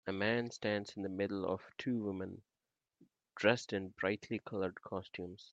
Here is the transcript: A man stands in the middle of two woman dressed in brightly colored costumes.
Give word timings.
A 0.07 0.11
man 0.11 0.49
stands 0.49 0.97
in 0.97 1.03
the 1.03 1.09
middle 1.09 1.45
of 1.45 1.61
two 1.77 1.99
woman 2.03 2.41
dressed 3.35 3.71
in 3.71 3.89
brightly 3.89 4.39
colored 4.39 4.81
costumes. 4.81 5.47